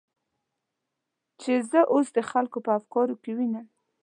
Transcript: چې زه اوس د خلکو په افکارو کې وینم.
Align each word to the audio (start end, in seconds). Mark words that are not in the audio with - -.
چې 1.41 1.51
زه 1.69 1.79
اوس 1.93 2.07
د 2.17 2.19
خلکو 2.31 2.57
په 2.65 2.71
افکارو 2.79 3.15
کې 3.23 3.31
وینم. 3.37 3.67